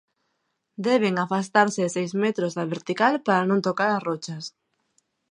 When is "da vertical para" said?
2.57-3.47